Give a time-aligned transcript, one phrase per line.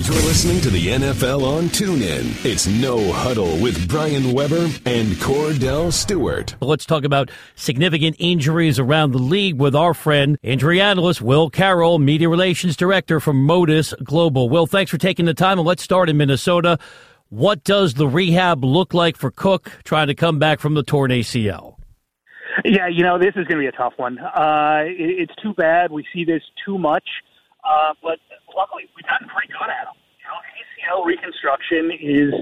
[0.00, 2.44] You're listening to the NFL on TuneIn.
[2.44, 6.54] It's No Huddle with Brian Weber and Kordell Stewart.
[6.60, 11.98] Let's talk about significant injuries around the league with our friend, injury analyst Will Carroll,
[11.98, 14.48] media relations director from Modus Global.
[14.48, 16.78] Will, thanks for taking the time, and let's start in Minnesota.
[17.30, 21.10] What does the rehab look like for Cook trying to come back from the torn
[21.10, 21.74] ACL?
[22.64, 24.20] Yeah, you know, this is going to be a tough one.
[24.20, 25.90] Uh, it's too bad.
[25.90, 27.04] We see this too much.
[27.64, 28.18] Uh, but
[28.54, 29.96] luckily, we've gotten pretty good at them.
[30.18, 32.34] You know, ACL reconstruction is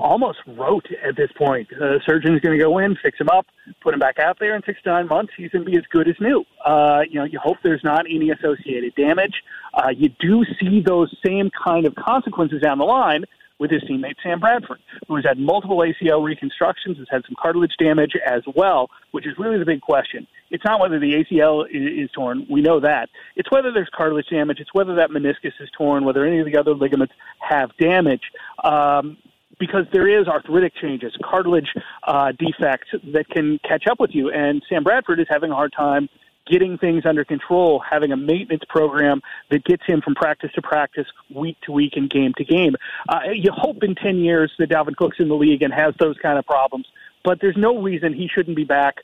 [0.00, 1.68] almost rote at this point.
[1.70, 3.46] The uh, surgeon's going to go in, fix him up,
[3.82, 5.32] put him back out there in six to nine months.
[5.36, 6.44] He's going to be as good as new.
[6.64, 9.34] Uh, you know, you hope there's not any associated damage.
[9.74, 13.24] Uh, you do see those same kind of consequences down the line
[13.60, 17.76] with his teammate Sam Bradford, who has had multiple ACL reconstructions, has had some cartilage
[17.78, 20.26] damage as well, which is really the big question.
[20.50, 23.10] It's not whether the ACL is, torn, we know that.
[23.36, 26.56] It's whether there's cartilage damage, it's whether that meniscus is torn, whether any of the
[26.56, 28.22] other ligaments have damage.
[28.64, 29.18] Um,
[29.60, 31.68] because there is arthritic changes, cartilage
[32.04, 34.30] uh, defects that can catch up with you.
[34.30, 36.08] And Sam Bradford is having a hard time
[36.50, 39.20] getting things under control, having a maintenance program
[39.50, 42.74] that gets him from practice to practice, week to week, and game to game.
[43.08, 46.16] Uh, you hope in 10 years that Dalvin Cook's in the league and has those
[46.20, 46.86] kind of problems,
[47.24, 48.96] but there's no reason he shouldn't be back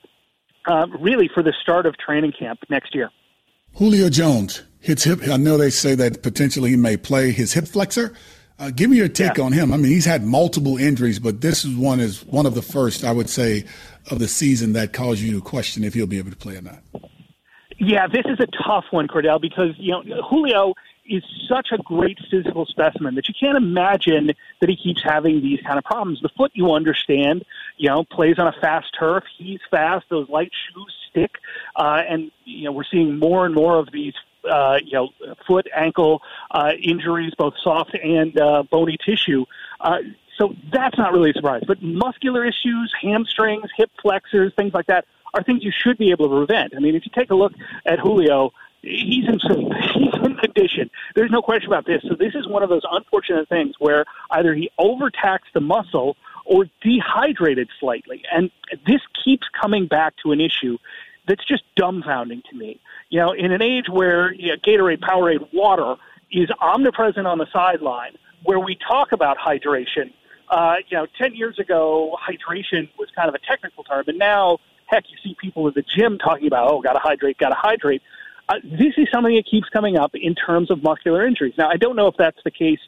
[0.66, 3.10] uh, really for the start of training camp next year.
[3.74, 7.68] Julio Jones, his hip, I know they say that potentially he may play his hip
[7.68, 8.14] flexor.
[8.58, 9.44] Uh, give me your take yeah.
[9.44, 9.70] on him.
[9.72, 13.04] I mean, he's had multiple injuries, but this is one is one of the first,
[13.04, 13.66] I would say,
[14.10, 16.62] of the season that caused you to question if he'll be able to play or
[16.62, 16.82] not.
[17.78, 20.74] Yeah, this is a tough one, Kordell, because you know Julio
[21.08, 25.60] is such a great physical specimen that you can't imagine that he keeps having these
[25.60, 26.20] kind of problems.
[26.20, 27.44] The foot, you understand,
[27.76, 29.24] you know, plays on a fast turf.
[29.38, 30.06] He's fast.
[30.08, 31.32] Those light shoes stick,
[31.76, 34.14] uh, and you know we're seeing more and more of these.
[34.48, 35.08] Uh, you know,
[35.44, 39.44] foot, ankle uh, injuries, both soft and uh, bony tissue.
[39.80, 39.98] Uh,
[40.38, 41.62] so that's not really a surprise.
[41.66, 46.28] But muscular issues, hamstrings, hip flexors, things like that are things you should be able
[46.28, 46.74] to prevent.
[46.76, 47.52] I mean, if you take a look
[47.84, 48.52] at Julio,
[48.82, 49.38] he's in
[49.94, 50.90] he's in condition.
[51.14, 52.02] There's no question about this.
[52.08, 56.66] So this is one of those unfortunate things where either he overtaxed the muscle or
[56.80, 58.50] dehydrated slightly, and
[58.86, 60.78] this keeps coming back to an issue
[61.26, 62.80] that's just dumbfounding to me.
[63.10, 65.96] You know, in an age where you know, Gatorade, Powerade, water
[66.30, 68.12] is omnipresent on the sideline,
[68.44, 70.12] where we talk about hydration.
[70.48, 74.58] Uh, you know, 10 years ago, hydration was kind of a technical term, and now
[74.86, 77.56] Heck, you see people at the gym talking about, oh, got to hydrate, got to
[77.58, 78.02] hydrate.
[78.48, 81.54] Uh, this is something that keeps coming up in terms of muscular injuries.
[81.58, 82.78] Now, I don't know if that's the case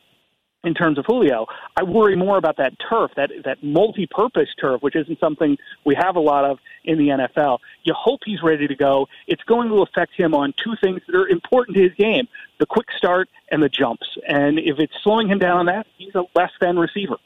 [0.64, 1.46] in terms of Julio.
[1.76, 6.16] I worry more about that turf, that that multi-purpose turf, which isn't something we have
[6.16, 7.58] a lot of in the NFL.
[7.84, 9.08] You hope he's ready to go.
[9.26, 12.28] It's going to affect him on two things that are important to his game:
[12.58, 14.18] the quick start and the jumps.
[14.28, 17.16] And if it's slowing him down on that, he's a less than receiver.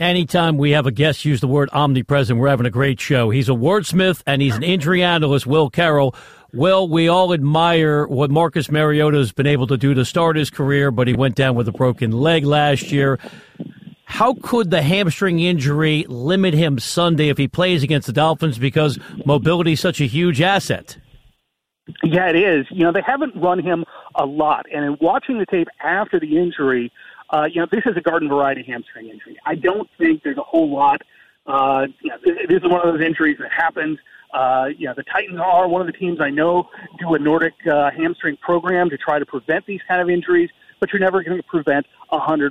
[0.00, 3.30] Anytime we have a guest use the word omnipresent, we're having a great show.
[3.30, 6.16] He's a wordsmith and he's an injury analyst, Will Carroll.
[6.52, 10.50] Will, we all admire what Marcus Mariota has been able to do to start his
[10.50, 13.20] career, but he went down with a broken leg last year.
[14.04, 18.98] How could the hamstring injury limit him Sunday if he plays against the Dolphins because
[19.24, 20.98] mobility is such a huge asset?
[22.02, 22.66] Yeah, it is.
[22.70, 24.66] You know, they haven't run him a lot.
[24.72, 26.92] And in watching the tape after the injury,
[27.30, 29.36] uh, you know, this is a garden variety hamstring injury.
[29.44, 31.02] I don't think there's a whole lot.
[31.46, 33.98] Uh, you know, this is one of those injuries that happens.
[34.32, 37.54] Uh, you know, the Titans are one of the teams I know do a Nordic
[37.70, 40.50] uh, hamstring program to try to prevent these kind of injuries,
[40.80, 42.50] but you're never going to prevent 100%.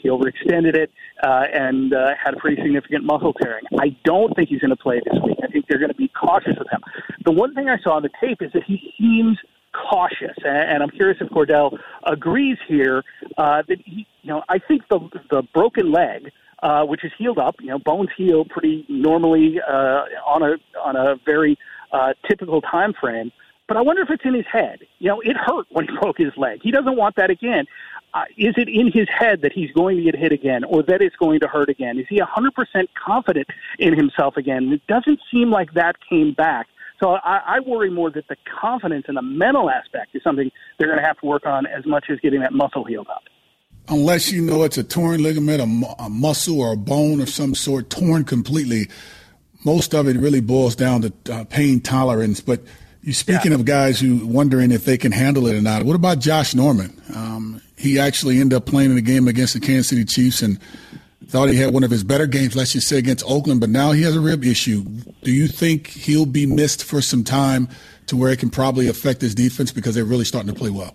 [0.00, 0.90] He overextended it
[1.22, 3.64] uh, and uh, had a pretty significant muscle tearing.
[3.78, 5.38] I don't think he's going to play this week.
[5.42, 6.80] I think they're going to be cautious with him.
[7.24, 9.38] The one thing I saw on the tape is that he seems–
[10.74, 13.02] and I'm curious if Kordell agrees here
[13.38, 16.30] uh, that he, you know I think the the broken leg,
[16.62, 20.96] uh, which is healed up, you know, bones heal pretty normally uh, on a on
[20.96, 21.56] a very
[21.92, 23.30] uh, typical time frame.
[23.66, 24.80] But I wonder if it's in his head.
[24.98, 26.60] You know, it hurt when he broke his leg.
[26.62, 27.66] He doesn't want that again.
[28.12, 31.02] Uh, is it in his head that he's going to get hit again or that
[31.02, 31.98] it's going to hurt again?
[31.98, 33.48] Is he 100% confident
[33.80, 34.72] in himself again?
[34.72, 36.68] It doesn't seem like that came back.
[37.00, 40.88] So I, I worry more that the confidence and the mental aspect is something they're
[40.88, 43.22] going to have to work on as much as getting that muscle healed up.
[43.88, 47.54] Unless you know it's a torn ligament, a, a muscle, or a bone of some
[47.54, 48.88] sort torn completely,
[49.64, 52.40] most of it really boils down to uh, pain tolerance.
[52.40, 52.62] But
[53.02, 53.58] you speaking yeah.
[53.58, 55.82] of guys who wondering if they can handle it or not.
[55.82, 56.98] What about Josh Norman?
[57.14, 60.58] Um, he actually ended up playing in a game against the Kansas City Chiefs and
[61.28, 63.92] Thought he had one of his better games, let's just say, against Oakland, but now
[63.92, 64.82] he has a rib issue.
[65.22, 67.68] Do you think he'll be missed for some time
[68.06, 70.94] to where it can probably affect his defense because they're really starting to play well?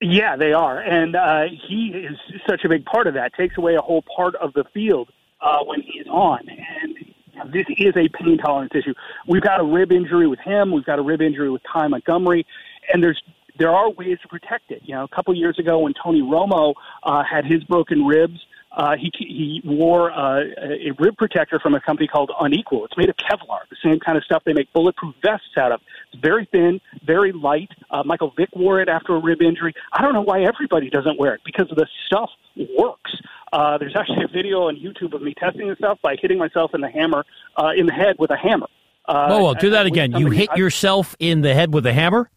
[0.00, 3.32] Yeah, they are, and uh, he is such a big part of that.
[3.34, 5.08] Takes away a whole part of the field
[5.40, 8.94] uh, when he's on, and this is a pain tolerance issue.
[9.26, 10.72] We've got a rib injury with him.
[10.72, 12.46] We've got a rib injury with Ty Montgomery,
[12.92, 13.22] and there's
[13.58, 14.82] there are ways to protect it.
[14.84, 18.44] You know, a couple years ago when Tony Romo uh, had his broken ribs,
[18.76, 22.84] uh, he he wore uh, a rib protector from a company called Unequal.
[22.84, 25.80] It's made of Kevlar, the same kind of stuff they make bulletproof vests out of.
[26.12, 27.70] It's very thin, very light.
[27.90, 29.74] Uh, Michael Vick wore it after a rib injury.
[29.92, 32.30] I don't know why everybody doesn't wear it because the stuff
[32.76, 33.12] works.
[33.52, 36.72] Uh, there's actually a video on YouTube of me testing this stuff by hitting myself
[36.74, 37.24] in the hammer
[37.56, 38.66] uh, in the head with a hammer.
[39.06, 40.12] Uh, whoa, whoa, do that again.
[40.12, 42.30] You hit yourself in the head with a hammer?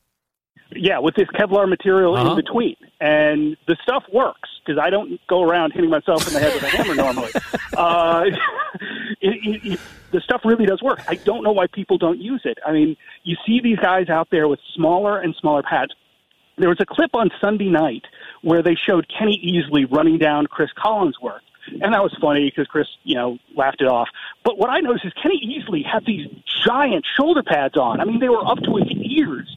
[0.72, 2.32] Yeah, with this Kevlar material uh-huh.
[2.32, 6.40] in between, and the stuff works because I don't go around hitting myself in the
[6.40, 7.32] head with a hammer normally.
[7.76, 8.26] Uh,
[9.22, 9.80] it, it, it,
[10.12, 11.00] the stuff really does work.
[11.08, 12.58] I don't know why people don't use it.
[12.66, 15.94] I mean, you see these guys out there with smaller and smaller pads.
[16.58, 18.04] There was a clip on Sunday night
[18.42, 21.42] where they showed Kenny Easley running down Chris Collinsworth.
[21.82, 24.08] And that was funny because Chris, you know, laughed it off.
[24.44, 26.28] But what I noticed is Kenny Easley had these
[26.66, 28.00] giant shoulder pads on.
[28.00, 29.57] I mean, they were up to his ears.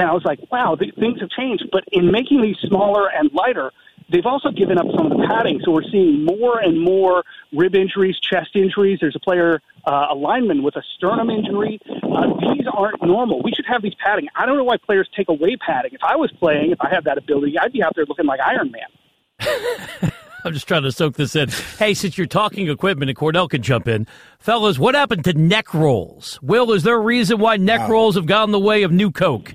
[0.00, 1.68] And I was like, wow, th- things have changed.
[1.70, 3.70] But in making these smaller and lighter,
[4.10, 5.60] they've also given up some of the padding.
[5.62, 8.96] So we're seeing more and more rib injuries, chest injuries.
[9.02, 11.78] There's a player, uh, a lineman with a sternum injury.
[11.86, 13.42] Uh, these aren't normal.
[13.42, 14.26] We should have these padding.
[14.34, 15.92] I don't know why players take away padding.
[15.92, 18.40] If I was playing, if I had that ability, I'd be out there looking like
[18.40, 20.12] Iron Man.
[20.44, 21.50] I'm just trying to soak this in.
[21.78, 24.06] Hey, since you're talking equipment and Kordell can jump in,
[24.38, 26.38] fellas, what happened to neck rolls?
[26.40, 27.90] Will, is there a reason why neck wow.
[27.90, 29.54] rolls have gone the way of new Coke?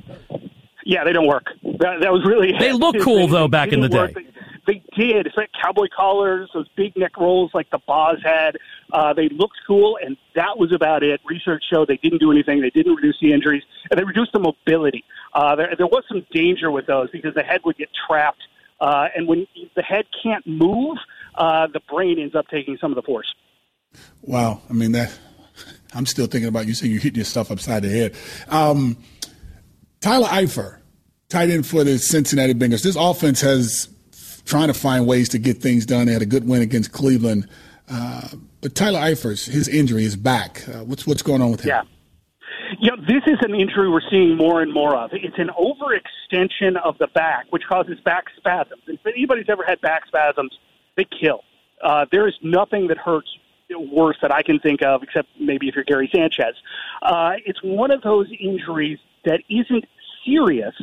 [0.85, 1.47] Yeah, they don't work.
[1.63, 2.53] That, that was really.
[2.57, 4.13] They look cool though back in the day.
[4.13, 4.25] They,
[4.67, 5.25] they did.
[5.25, 8.57] It's like cowboy collars, those big neck rolls like the Boz had.
[8.93, 11.21] Uh, they looked cool, and that was about it.
[11.25, 12.61] Research showed they didn't do anything.
[12.61, 15.03] They didn't reduce the injuries, and they reduced the mobility.
[15.33, 18.41] Uh, there, there was some danger with those because the head would get trapped,
[18.79, 20.97] uh, and when the head can't move,
[21.35, 23.33] uh, the brain ends up taking some of the force.
[24.21, 25.17] Wow, I mean that.
[25.93, 28.15] I'm still thinking about you saying you hit your stuff upside the head.
[28.49, 28.97] Um,
[30.05, 30.77] Tyler Eifert,
[31.29, 32.83] tight end for the Cincinnati Bengals.
[32.83, 33.89] This offense has
[34.45, 36.05] trying to find ways to get things done.
[36.05, 37.49] They had a good win against Cleveland.
[37.89, 38.27] Uh,
[38.61, 40.61] but Tyler Eifert, his injury is back.
[40.69, 41.69] Uh, what's what's going on with him?
[41.69, 41.81] Yeah.
[42.87, 45.09] Know, this is an injury we're seeing more and more of.
[45.11, 48.83] It's an overextension of the back, which causes back spasms.
[48.85, 50.51] If anybody's ever had back spasms,
[50.97, 51.41] they kill.
[51.83, 53.29] Uh, there is nothing that hurts
[53.91, 56.53] worse that I can think of, except maybe if you're Gary Sanchez.
[57.01, 59.85] Uh, it's one of those injuries that isn't
[60.25, 60.75] serious,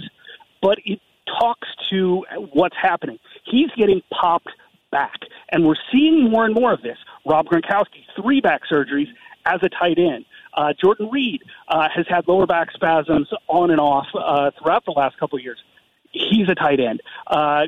[0.61, 1.01] but it
[1.41, 3.19] talks to what's happening.
[3.45, 4.51] He's getting popped
[4.91, 6.99] back, and we're seeing more and more of this.
[7.27, 9.09] Rob Gronkowski, three back surgeries
[9.45, 10.25] as a tight end.
[10.55, 14.93] Uh, Jordan Reed uh, has had lower back spasms on and off uh, throughout the
[14.93, 15.59] last couple of years.
[16.13, 17.01] He's a tight end.
[17.27, 17.67] Uh,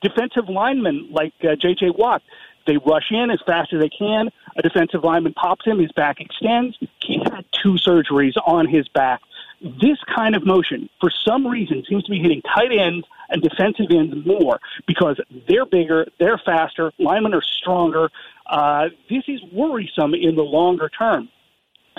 [0.00, 1.90] defensive linemen like uh, J.J.
[1.90, 2.22] Watt,
[2.66, 4.30] they rush in as fast as they can.
[4.56, 6.78] A defensive lineman pops him, his back extends.
[7.04, 9.20] He's had two surgeries on his back
[9.62, 13.86] this kind of motion, for some reason, seems to be hitting tight ends and defensive
[13.90, 18.10] ends more because they're bigger, they're faster, linemen are stronger.
[18.46, 21.28] Uh, this is worrisome in the longer term.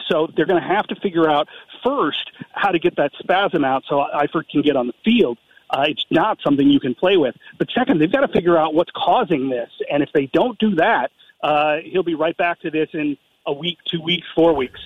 [0.08, 1.48] So they're going to have to figure out
[1.84, 5.38] first how to get that spasm out so Eifert can get on the field.
[5.70, 7.36] Uh, it's not something you can play with.
[7.58, 9.70] But second, they've got to figure out what's causing this.
[9.92, 13.54] And if they don't do that, uh, he'll be right back to this in a
[13.54, 14.80] week, two weeks, four weeks.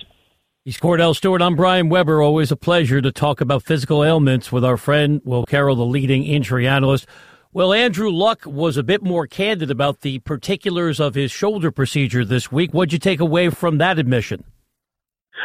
[0.68, 1.40] He's Kordell Stewart.
[1.40, 2.20] I'm Brian Weber.
[2.20, 6.24] Always a pleasure to talk about physical ailments with our friend Will Carroll, the leading
[6.24, 7.06] injury analyst.
[7.54, 12.22] Well, Andrew Luck was a bit more candid about the particulars of his shoulder procedure
[12.22, 12.72] this week.
[12.72, 14.44] What'd you take away from that admission?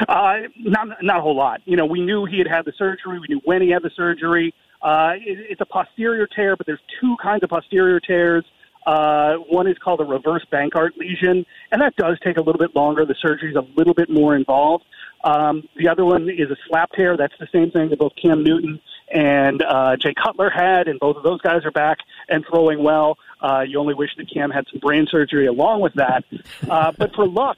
[0.10, 1.62] Uh, not not a whole lot.
[1.64, 3.18] You know, we knew he had had the surgery.
[3.18, 4.54] We knew when he had the surgery.
[4.82, 8.44] Uh, it, it's a posterior tear, but there's two kinds of posterior tears.
[8.86, 12.76] Uh, one is called a reverse Bankart lesion, and that does take a little bit
[12.76, 13.06] longer.
[13.06, 14.84] The surgery is a little bit more involved.
[15.24, 17.16] Um, the other one is a slap tear.
[17.18, 18.80] That's the same thing that both Cam Newton
[19.14, 22.00] and uh, Jay Cutler had, and both of those guys are back
[22.30, 23.18] and throwing well.
[23.42, 26.24] Uh, you only wish that Cam had some brain surgery along with that.
[26.70, 27.58] Uh, but for Luck,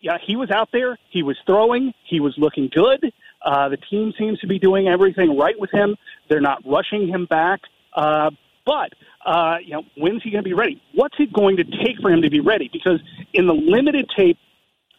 [0.00, 0.98] yeah, he was out there.
[1.10, 1.92] He was throwing.
[2.08, 3.12] He was looking good.
[3.44, 5.96] Uh, the team seems to be doing everything right with him.
[6.28, 7.60] They're not rushing him back.
[7.94, 8.30] Uh,
[8.64, 8.92] but
[9.24, 10.82] uh, you know, when's he going to be ready?
[10.94, 12.68] What's it going to take for him to be ready?
[12.72, 13.00] Because
[13.32, 14.38] in the limited tape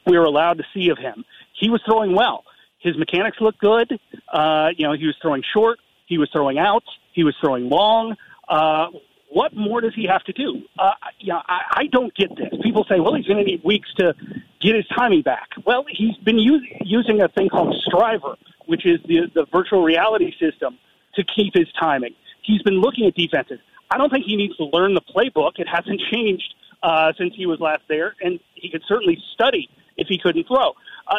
[0.08, 2.44] we were allowed to see of him, he was throwing well.
[2.80, 4.00] His mechanics looked good.
[4.32, 5.80] Uh, you know, he was throwing short.
[6.06, 6.84] He was throwing out.
[7.14, 8.16] He was throwing long.
[8.48, 8.88] Uh,
[9.30, 10.62] what more does he have to do?
[10.80, 12.50] Uh, yeah, I, I don't get this.
[12.64, 14.16] People say, well, he's going to need weeks to
[14.62, 15.50] get his timing back.
[15.66, 18.36] Well, he's been using a thing called STRIVR,
[18.68, 20.78] which is the, the virtual reality system
[21.16, 22.14] to keep his timing.
[22.42, 23.60] he's been looking at defenses.
[23.90, 25.54] I don't think he needs to learn the playbook.
[25.58, 30.08] It hasn't changed uh, since he was last there, and he could certainly study if
[30.08, 30.74] he couldn't throw.
[31.08, 31.16] Uh,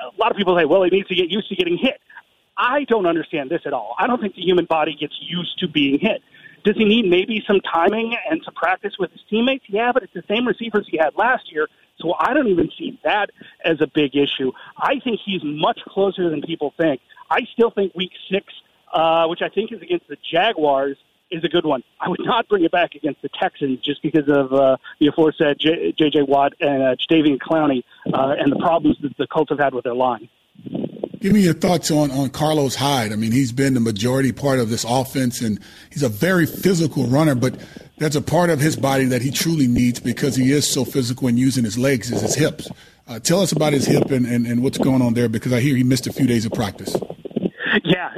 [0.00, 2.00] a lot of people say, well, he needs to get used to getting hit.
[2.56, 3.94] I don't understand this at all.
[3.98, 6.22] I don't think the human body gets used to being hit.
[6.64, 9.64] Does he need maybe some timing and some practice with his teammates?
[9.68, 11.68] Yeah, but it's the same receivers he had last year,
[12.00, 13.30] so I don't even see that
[13.64, 14.52] as a big issue.
[14.76, 17.00] I think he's much closer than people think.
[17.30, 18.46] I still think week six,
[18.92, 20.96] uh, which I think is against the Jaguars,
[21.30, 21.82] is a good one.
[22.00, 25.58] I would not bring it back against the Texans just because of uh, the aforesaid
[25.58, 26.22] J.J.
[26.22, 27.82] Watt and uh, Jadeveon Clowney
[28.12, 30.28] uh, and the problems that the Colts have had with their line.
[31.20, 33.12] Give me your thoughts on, on Carlos Hyde.
[33.12, 35.58] I mean, he's been the majority part of this offense, and
[35.90, 37.58] he's a very physical runner, but
[37.98, 41.26] that's a part of his body that he truly needs because he is so physical
[41.26, 42.68] and using his legs is his hips.
[43.08, 45.60] Uh, tell us about his hip and, and, and what's going on there because I
[45.60, 46.94] hear he missed a few days of practice.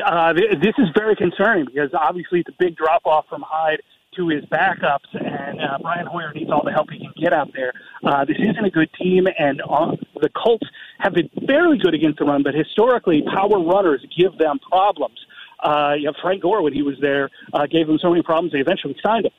[0.04, 3.80] Uh, this is very concerning because obviously it's a big drop off from Hyde
[4.16, 7.50] to his backups, and uh, Brian Hoyer needs all the help he can get out
[7.54, 7.72] there.
[8.04, 10.66] Uh, this isn't a good team, and uh, the Colts
[10.98, 15.18] have been fairly good against the run, but historically, power runners give them problems.
[15.62, 18.52] Uh, you know, Frank Gore, when he was there, uh, gave them so many problems,
[18.52, 19.32] they eventually signed him.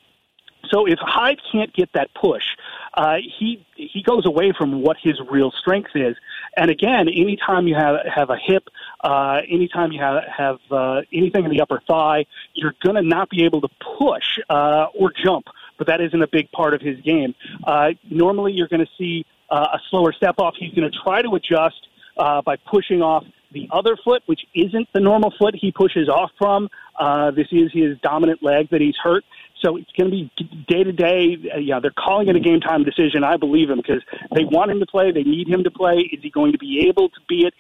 [0.70, 2.44] So if Hyde can't get that push,
[2.94, 6.16] uh, he he goes away from what his real strength is.
[6.58, 8.64] And again, anytime you have have a hip,
[9.04, 13.30] uh, anytime you have have uh, anything in the upper thigh, you're going to not
[13.30, 15.46] be able to push uh, or jump.
[15.78, 17.34] But that isn't a big part of his game.
[17.64, 20.56] Uh, normally, you're going to see uh, a slower step off.
[20.60, 24.88] He's going to try to adjust uh, by pushing off the other foot, which isn't
[24.94, 26.70] the normal foot he pushes off from.
[26.98, 29.24] Uh, this is his dominant leg that he's hurt.
[29.62, 30.32] So it's going to be
[30.68, 31.38] day to day.
[31.60, 33.24] Yeah, they're calling it a game time decision.
[33.24, 34.02] I believe him because
[34.36, 35.12] they want him to play.
[35.12, 36.10] They need him to play.
[36.12, 37.54] Is he going to be able to be it?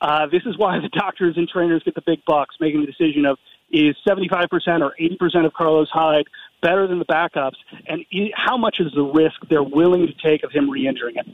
[0.00, 3.24] Uh, this is why the doctors and trainers get the big bucks, making the decision
[3.24, 3.38] of
[3.70, 4.48] is 75%
[4.80, 6.26] or 80% of Carlos Hyde
[6.62, 7.56] better than the backups,
[7.88, 11.26] and how much is the risk they're willing to take of him re-injuring it.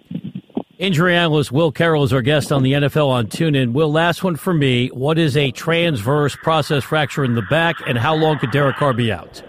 [0.79, 3.73] Injury analyst Will Carroll is our guest on the NFL on TuneIn.
[3.73, 4.89] Will, last one for me.
[4.89, 8.95] What is a transverse process fracture in the back, and how long could Derek Carr
[8.95, 9.43] be out?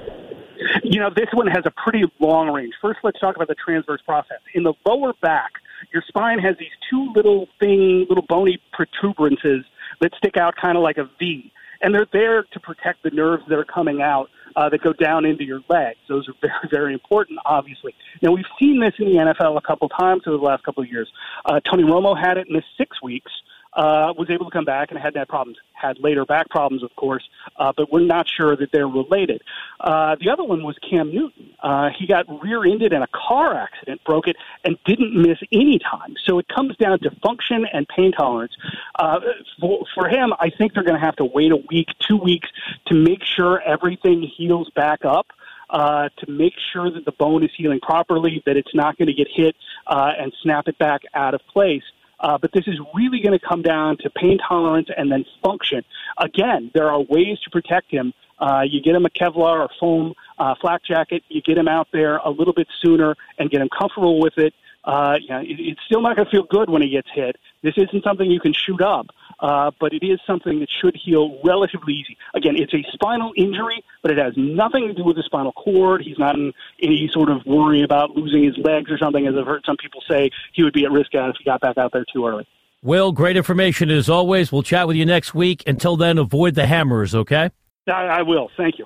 [0.94, 2.76] You know, this one has a pretty long range.
[2.80, 4.38] First, let's talk about the transverse process.
[4.54, 5.54] In the lower back,
[5.92, 9.64] your spine has these two little thing, little bony protuberances
[10.02, 13.42] that stick out kind of like a V, and they're there to protect the nerves
[13.50, 15.98] that are coming out uh, that go down into your legs.
[16.08, 17.96] Those are very, very important, obviously.
[18.22, 20.90] Now, we've seen this in the NFL a couple times over the last couple of
[20.92, 21.12] years.
[21.44, 23.32] Uh, Tony Romo had it in the six weeks
[23.76, 25.58] uh, was able to come back and had that problems.
[25.74, 27.28] Had later back problems, of course,
[27.58, 29.42] uh, but we're not sure that they're related.
[29.80, 31.50] Uh, the other one was Cam Newton.
[31.62, 36.16] Uh, he got rear-ended in a car accident, broke it, and didn't miss any time.
[36.26, 38.54] So it comes down to function and pain tolerance.
[38.96, 39.20] Uh,
[39.60, 42.50] for, for him, I think they're going to have to wait a week, two weeks
[42.88, 45.28] to make sure everything heals back up.
[45.70, 49.14] Uh, to make sure that the bone is healing properly, that it's not going to
[49.14, 49.56] get hit
[49.88, 51.82] uh, and snap it back out of place.
[51.82, 52.03] Uh,
[52.42, 55.84] but this is really going to come down to pain tolerance and then function.
[56.18, 58.14] Again, there are ways to protect him.
[58.40, 61.24] Uh, you get him a Kevlar or foam uh, flak jacket.
[61.30, 64.54] You get him out there a little bit sooner and get him comfortable with it.
[64.84, 67.38] Uh, you know, it, it's still not going to feel good when he gets hit.
[67.62, 69.08] This isn't something you can shoot up
[69.40, 72.18] uh, but it is something that should heal relatively easy.
[72.34, 76.02] Again, it's a spinal injury, but it has nothing to do with the spinal cord.
[76.02, 79.46] He's not in any sort of worry about losing his legs or something, as I've
[79.46, 81.92] heard some people say he would be at risk at if he got back out
[81.92, 82.48] there too early.
[82.82, 84.52] Will, great information as always.
[84.52, 85.64] We'll chat with you next week.
[85.66, 87.50] Until then, avoid the hammers, okay?
[87.88, 88.50] I, I will.
[88.58, 88.86] Thank you.